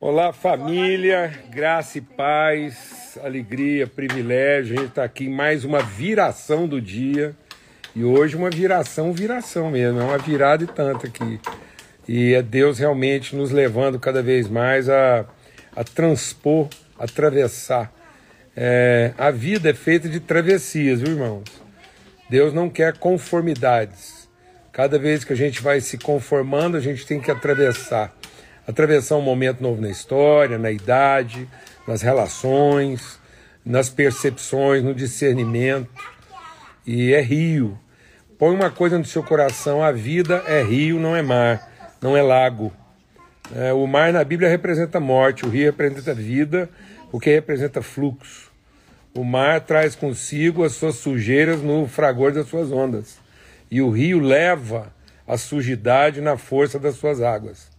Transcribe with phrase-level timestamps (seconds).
[0.00, 4.76] Olá, família, graça e paz, alegria, privilégio.
[4.76, 7.34] A gente está aqui em mais uma viração do dia.
[7.96, 11.40] E hoje uma viração, viração mesmo, é uma virada e tanto aqui.
[12.06, 15.26] E é Deus realmente nos levando cada vez mais a,
[15.74, 17.92] a transpor, a atravessar.
[18.56, 21.42] É, a vida é feita de travessias, viu, irmãos?
[22.30, 24.28] Deus não quer conformidades.
[24.70, 28.16] Cada vez que a gente vai se conformando, a gente tem que atravessar
[28.68, 31.48] atravessar um momento novo na história, na idade,
[31.86, 33.18] nas relações,
[33.64, 35.88] nas percepções, no discernimento.
[36.86, 37.78] E é rio.
[38.38, 42.20] Põe uma coisa no seu coração: a vida é rio, não é mar, não é
[42.20, 42.70] lago.
[43.56, 46.68] É, o mar na Bíblia representa morte, o rio representa vida,
[47.10, 48.52] porque representa fluxo.
[49.14, 53.18] O mar traz consigo as suas sujeiras no fragor das suas ondas.
[53.70, 54.92] E o rio leva
[55.26, 57.77] a sujidade na força das suas águas.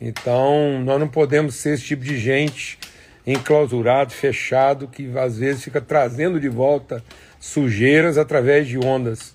[0.00, 2.78] Então, nós não podemos ser esse tipo de gente
[3.26, 7.02] enclausurado, fechado, que às vezes fica trazendo de volta
[7.40, 9.34] sujeiras através de ondas,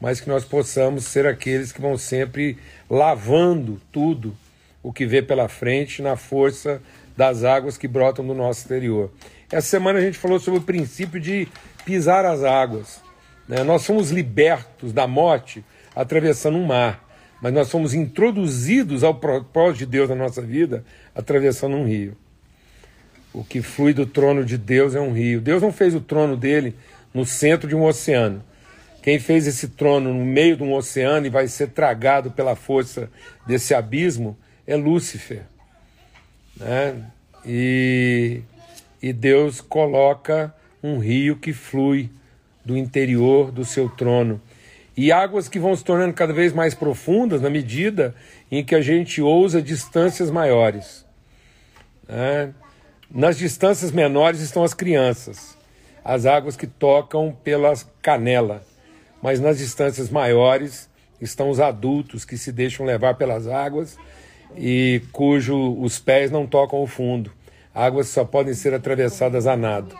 [0.00, 4.36] mas que nós possamos ser aqueles que vão sempre lavando tudo
[4.82, 6.80] o que vê pela frente na força
[7.16, 9.10] das águas que brotam do nosso exterior.
[9.50, 11.48] Essa semana a gente falou sobre o princípio de
[11.84, 13.00] pisar as águas.
[13.46, 13.62] Né?
[13.62, 17.09] Nós somos libertos da morte atravessando um mar
[17.40, 22.16] mas nós fomos introduzidos ao propósito de Deus na nossa vida atravessando um rio.
[23.32, 25.40] O que flui do trono de Deus é um rio.
[25.40, 26.74] Deus não fez o trono dele
[27.14, 28.42] no centro de um oceano.
[29.02, 33.10] Quem fez esse trono no meio de um oceano e vai ser tragado pela força
[33.46, 35.42] desse abismo é Lúcifer.
[36.56, 37.02] Né?
[37.46, 38.42] E,
[39.02, 42.10] e Deus coloca um rio que flui
[42.64, 44.40] do interior do seu trono
[45.02, 48.14] e águas que vão se tornando cada vez mais profundas na medida
[48.52, 51.06] em que a gente ousa distâncias maiores.
[52.06, 52.52] Né?
[53.10, 55.56] Nas distâncias menores estão as crianças,
[56.04, 58.62] as águas que tocam pela canela,
[59.22, 60.86] mas nas distâncias maiores
[61.18, 63.96] estão os adultos que se deixam levar pelas águas
[64.54, 67.32] e cujo os pés não tocam o fundo.
[67.74, 69.96] Águas só podem ser atravessadas a nado.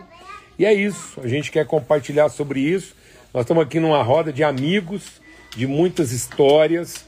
[0.59, 3.01] E é isso, a gente quer compartilhar sobre isso
[3.33, 5.21] nós estamos aqui numa roda de amigos,
[5.57, 7.05] de muitas histórias.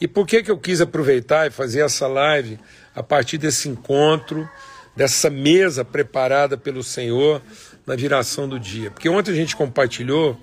[0.00, 2.56] E por que, que eu quis aproveitar e fazer essa live
[2.94, 4.48] a partir desse encontro,
[4.94, 7.42] dessa mesa preparada pelo Senhor
[7.84, 8.92] na viração do dia?
[8.92, 10.38] Porque ontem a gente compartilhou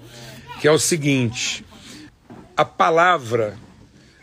[0.60, 1.64] que é o seguinte:
[2.58, 3.58] a palavra,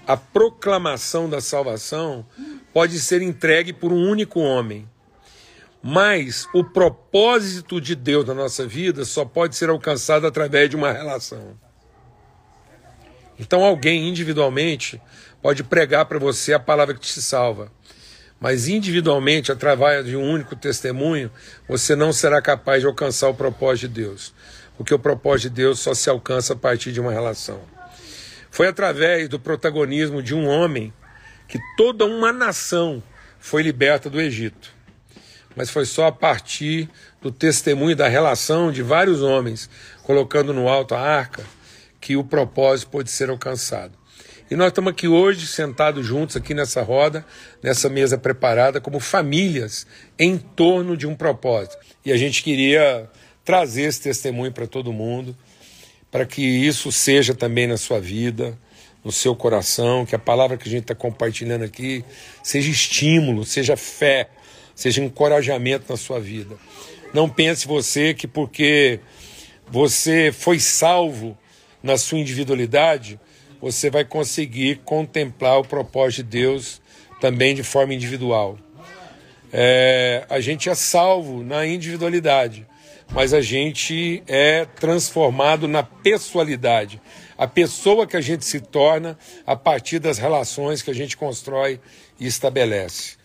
[0.06, 2.26] a proclamação da salvação
[2.74, 4.86] pode ser entregue por um único homem.
[5.86, 10.90] Mas o propósito de Deus na nossa vida só pode ser alcançado através de uma
[10.90, 11.58] relação.
[13.38, 14.98] Então alguém individualmente
[15.42, 17.70] pode pregar para você a palavra que te salva,
[18.40, 21.30] mas individualmente, através de um único testemunho,
[21.68, 24.34] você não será capaz de alcançar o propósito de Deus,
[24.78, 27.60] porque o propósito de Deus só se alcança a partir de uma relação.
[28.50, 30.94] Foi através do protagonismo de um homem
[31.46, 33.02] que toda uma nação
[33.38, 34.73] foi liberta do Egito
[35.56, 36.88] mas foi só a partir
[37.20, 39.68] do testemunho da relação de vários homens
[40.02, 41.44] colocando no alto a arca
[42.00, 43.92] que o propósito pôde ser alcançado.
[44.50, 47.24] E nós estamos aqui hoje sentados juntos aqui nessa roda,
[47.62, 49.86] nessa mesa preparada como famílias
[50.18, 51.78] em torno de um propósito.
[52.04, 53.08] E a gente queria
[53.42, 55.36] trazer esse testemunho para todo mundo,
[56.10, 58.56] para que isso seja também na sua vida,
[59.02, 62.04] no seu coração, que a palavra que a gente está compartilhando aqui
[62.42, 64.28] seja estímulo, seja fé,
[64.74, 66.56] seja encorajamento na sua vida.
[67.12, 69.00] Não pense você que porque
[69.68, 71.36] você foi salvo
[71.82, 73.20] na sua individualidade,
[73.60, 76.82] você vai conseguir contemplar o propósito de Deus
[77.20, 78.58] também de forma individual.
[79.52, 82.66] É, a gente é salvo na individualidade,
[83.12, 87.00] mas a gente é transformado na pessoalidade.
[87.38, 91.80] A pessoa que a gente se torna a partir das relações que a gente constrói
[92.18, 93.16] e estabelece.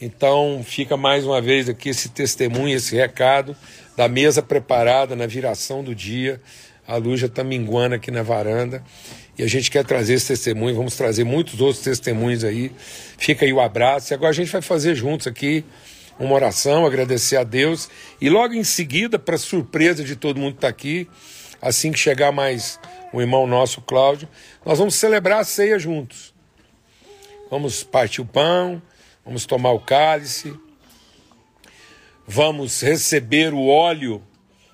[0.00, 3.56] Então fica mais uma vez aqui esse testemunho, esse recado
[3.96, 6.40] da mesa preparada na viração do dia.
[6.86, 8.82] A luz já está minguando aqui na varanda
[9.36, 10.76] e a gente quer trazer esse testemunho.
[10.76, 12.70] Vamos trazer muitos outros testemunhos aí.
[13.18, 14.12] Fica aí o abraço.
[14.12, 15.64] E agora a gente vai fazer juntos aqui
[16.16, 17.88] uma oração, agradecer a Deus
[18.20, 21.08] e logo em seguida, para surpresa de todo mundo que está aqui,
[21.60, 22.78] assim que chegar mais
[23.12, 24.28] o irmão nosso Cláudio,
[24.64, 26.34] nós vamos celebrar a ceia juntos.
[27.50, 28.80] Vamos partir o pão
[29.28, 30.58] vamos tomar o cálice,
[32.26, 34.22] vamos receber o óleo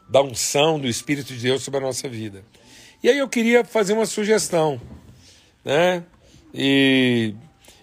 [0.08, 2.44] da unção do Espírito de Deus sobre a nossa vida.
[3.02, 4.80] E aí eu queria fazer uma sugestão,
[5.64, 6.04] né?
[6.54, 7.34] E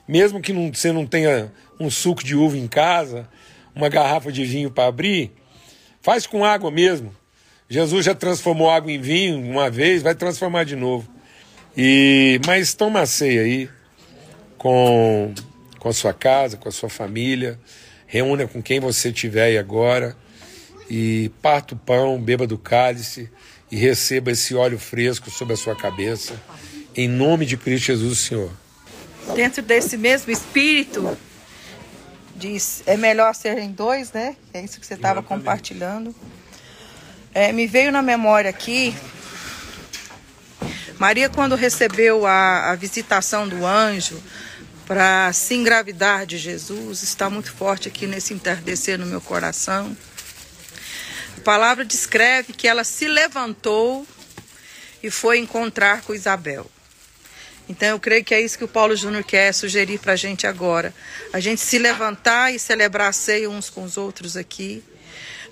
[0.08, 3.28] mesmo que não, você não tenha um suco de uva em casa,
[3.76, 5.30] uma garrafa de vinho para abrir,
[6.00, 7.14] faz com água mesmo.
[7.68, 11.06] Jesus já transformou água em vinho uma vez, vai transformar de novo.
[11.76, 13.70] E mas toma a ceia aí
[14.58, 15.34] com
[15.82, 17.60] com a sua casa, com a sua família,
[18.06, 20.16] reúna com quem você tiver aí agora
[20.88, 23.32] e parta o pão, beba do cálice
[23.72, 26.40] e receba esse óleo fresco sobre a sua cabeça,
[26.96, 28.52] em nome de Cristo Jesus, Senhor.
[29.34, 31.18] Dentro desse mesmo espírito,
[32.36, 34.36] diz, é melhor serem dois, né?
[34.54, 36.14] É isso que você estava compartilhando.
[37.34, 38.96] É, me veio na memória aqui,
[41.00, 44.22] Maria, quando recebeu a, a visitação do anjo
[44.92, 49.96] para se engravidar de Jesus, está muito forte aqui nesse entardecer no meu coração.
[51.38, 54.06] A palavra descreve que ela se levantou
[55.02, 56.70] e foi encontrar com Isabel.
[57.70, 60.46] Então eu creio que é isso que o Paulo Júnior quer sugerir para a gente
[60.46, 60.94] agora.
[61.32, 64.84] A gente se levantar e celebrar a ceia uns com os outros aqui.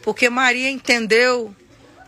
[0.04, 1.56] Porque Maria entendeu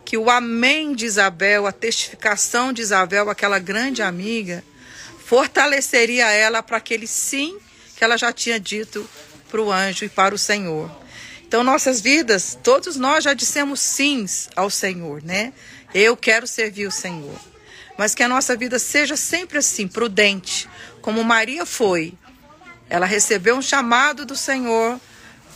[0.04, 4.62] que o amém de Isabel, a testificação de Isabel, aquela grande amiga,
[5.32, 7.58] fortaleceria ela para aquele sim
[7.96, 9.10] que ela já tinha dito
[9.50, 10.92] para o anjo e para o Senhor.
[11.48, 15.54] Então, nossas vidas, todos nós já dissemos sims ao Senhor, né?
[15.94, 17.40] Eu quero servir o Senhor
[17.98, 20.68] mas que a nossa vida seja sempre assim, prudente,
[21.02, 22.16] como Maria foi.
[22.90, 25.00] Ela recebeu um chamado do Senhor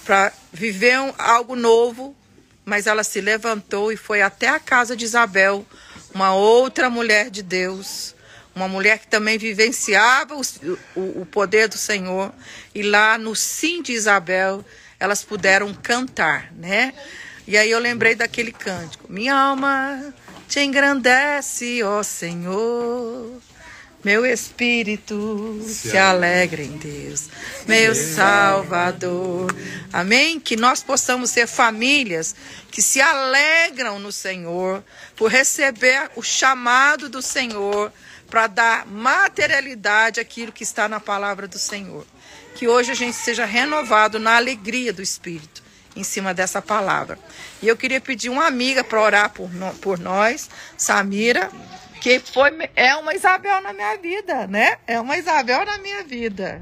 [0.06, 2.16] para viver um, algo novo,
[2.63, 5.66] mas ela se levantou e foi até a casa de Isabel,
[6.13, 8.14] uma outra mulher de Deus,
[8.56, 10.42] uma mulher que também vivenciava o,
[10.96, 12.34] o, o poder do Senhor,
[12.74, 14.63] e lá no sim de Isabel,
[14.98, 16.94] elas puderam cantar, né?
[17.46, 20.13] E aí eu lembrei daquele cântico: Minha alma
[20.48, 23.42] te engrandece, ó Senhor.
[24.04, 27.28] Meu espírito se, se alegra em Deus,
[27.68, 29.48] meu Salvador.
[29.92, 30.40] Amém?
[30.40, 32.36] Que nós possamos ser famílias
[32.69, 34.84] que se alegram no Senhor
[35.16, 37.92] por receber o chamado do Senhor
[38.30, 42.06] para dar materialidade àquilo que está na palavra do Senhor.
[42.56, 45.63] Que hoje a gente seja renovado na alegria do Espírito
[45.95, 47.18] em cima dessa palavra.
[47.62, 51.50] E eu queria pedir uma amiga para orar por, no, por nós, Samira,
[52.01, 54.77] que foi é uma Isabel na minha vida, né?
[54.86, 56.62] É uma Isabel na minha vida.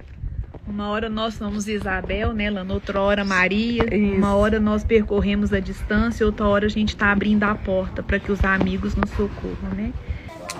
[0.65, 2.73] Uma hora nós somos Isabel, né, Lana?
[2.73, 3.83] Outra hora Maria.
[3.83, 4.15] Isso.
[4.15, 8.17] Uma hora nós percorremos a distância, outra hora a gente está abrindo a porta para
[8.17, 9.91] que os amigos nos socorram, né?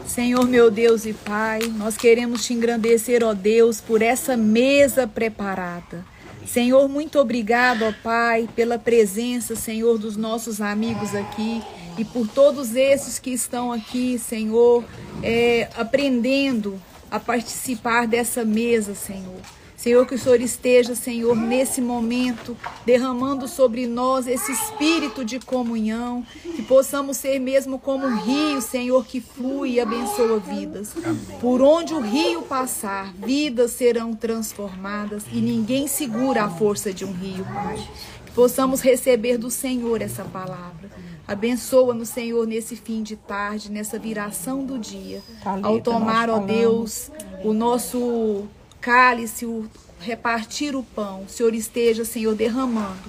[0.06, 6.06] Senhor meu Deus e Pai, nós queremos te engrandecer, ó Deus, por essa mesa preparada.
[6.46, 11.64] Senhor, muito obrigado, ó Pai, pela presença, Senhor, dos nossos amigos aqui
[11.98, 14.84] e por todos esses que estão aqui, Senhor,
[15.24, 16.80] é, aprendendo
[17.10, 19.40] a participar dessa mesa, Senhor.
[19.84, 26.26] Senhor, que o Senhor esteja, Senhor, nesse momento, derramando sobre nós esse espírito de comunhão,
[26.42, 30.94] que possamos ser mesmo como um rio, Senhor, que flui e abençoa vidas.
[31.04, 31.20] Amém.
[31.42, 37.12] Por onde o rio passar, vidas serão transformadas e ninguém segura a força de um
[37.12, 37.86] rio, Pai.
[38.26, 40.90] Que possamos receber do Senhor essa palavra.
[41.28, 45.22] Abençoa-nos, Senhor, nesse fim de tarde, nessa viração do dia,
[45.62, 47.12] ao tomar, ó Deus,
[47.44, 48.48] o nosso
[48.84, 49.66] cálice, o
[50.04, 53.00] repartir o pão, o Senhor esteja, Senhor, derramando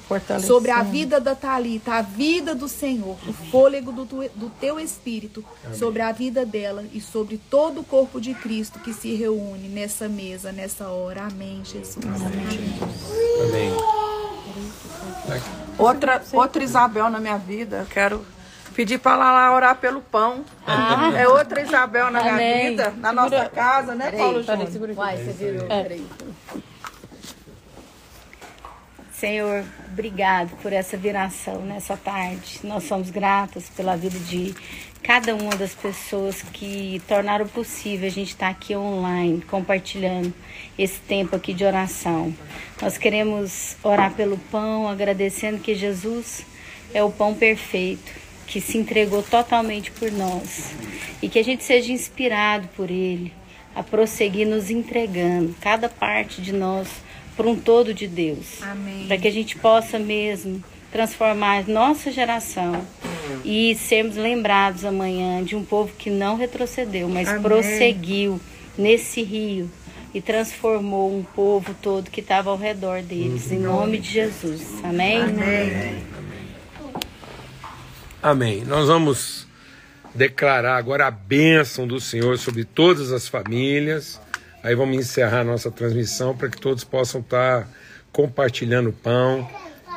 [0.40, 4.78] sobre a vida da Talita, a vida do Senhor, o fôlego do, tu, do teu
[4.78, 5.76] espírito, Amém.
[5.76, 10.08] sobre a vida dela e sobre todo o corpo de Cristo que se reúne nessa
[10.08, 11.24] mesa, nessa hora.
[11.24, 11.98] Amém, Jesus.
[12.04, 12.78] Amém.
[13.48, 13.72] Amém.
[15.76, 18.24] Outra, outra Isabel na minha vida, quero
[18.74, 20.44] Pedir para lá orar pelo pão.
[20.66, 21.12] Ah.
[21.16, 22.34] É outra Isabel na Amém.
[22.34, 24.94] minha vida, na nossa casa, né, Paulo Júnior?
[24.94, 25.66] Vai, você virou.
[25.70, 25.98] É.
[29.12, 32.60] Senhor, obrigado por essa viração nessa tarde.
[32.64, 34.54] Nós somos gratos pela vida de
[35.04, 40.34] cada uma das pessoas que tornaram possível a gente estar aqui online, compartilhando
[40.76, 42.34] esse tempo aqui de oração.
[42.82, 46.44] Nós queremos orar pelo pão, agradecendo que Jesus
[46.92, 48.23] é o pão perfeito
[48.54, 50.70] que se entregou totalmente por nós
[51.20, 53.32] e que a gente seja inspirado por Ele
[53.74, 56.86] a prosseguir nos entregando cada parte de nós
[57.36, 58.60] para um todo de Deus,
[59.08, 62.80] para que a gente possa mesmo transformar nossa geração
[63.44, 67.42] e sermos lembrados amanhã de um povo que não retrocedeu, mas Amém.
[67.42, 68.40] prosseguiu
[68.78, 69.68] nesse rio
[70.14, 73.50] e transformou um povo todo que estava ao redor deles.
[73.50, 74.62] Em nome de Jesus.
[74.84, 75.22] Amém.
[75.22, 76.23] Amém.
[78.24, 78.64] Amém.
[78.64, 79.46] Nós vamos
[80.14, 84.18] declarar agora a bênção do Senhor sobre todas as famílias.
[84.62, 87.68] Aí vamos encerrar a nossa transmissão para que todos possam estar
[88.10, 89.46] compartilhando o pão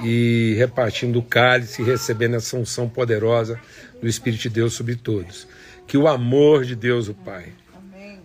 [0.03, 3.57] e repartindo o cálice e recebendo essa unção poderosa
[4.01, 5.48] do Espírito de Deus sobre todos.
[5.88, 7.53] Que o amor de Deus, o Pai,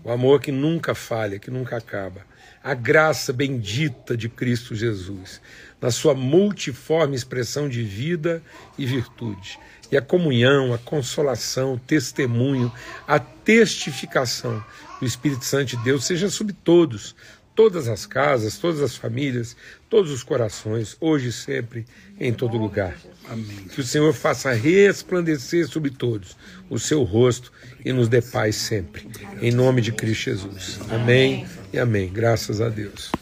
[0.03, 2.23] o amor que nunca falha, que nunca acaba,
[2.61, 5.41] a graça bendita de Cristo Jesus,
[5.81, 8.43] na sua multiforme expressão de vida
[8.77, 9.59] e virtude,
[9.93, 12.73] e a comunhão, a consolação, o testemunho,
[13.07, 14.65] a testificação
[14.99, 17.15] do Espírito Santo de Deus seja sobre todos,
[17.55, 19.55] todas as casas, todas as famílias,
[19.91, 21.87] todos os corações, hoje e sempre,
[22.19, 22.97] em todo lugar.
[23.29, 23.67] Amém.
[23.71, 26.37] Que o Senhor faça resplandecer sobre todos
[26.71, 27.53] o seu rosto
[27.85, 29.07] e nos dê paz sempre.
[29.43, 30.81] Em nome de Cristo Jesus.
[30.89, 32.11] Amém e amém.
[32.11, 33.13] Graças a Deus.